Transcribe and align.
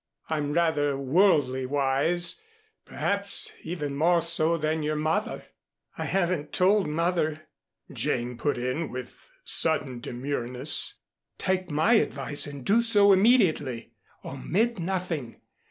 I'm 0.31 0.53
rather 0.53 0.97
worldly 0.97 1.67
wise, 1.67 2.41
perhaps, 2.85 3.53
even 3.61 3.95
more 3.95 4.19
so 4.19 4.57
than 4.57 4.81
your 4.81 4.95
mother" 4.95 5.45
"I 5.95 6.05
haven't 6.05 6.51
told 6.51 6.87
mother," 6.87 7.47
Jane 7.93 8.35
put 8.35 8.57
in 8.57 8.89
with 8.91 9.29
sudden 9.43 9.99
demureness. 9.99 10.95
"Take 11.37 11.69
my 11.69 11.93
advice 11.93 12.47
and 12.47 12.65
do 12.65 12.81
so 12.81 13.13
immediately. 13.13 13.93
Omit 14.25 14.79
nothing. 14.79 15.39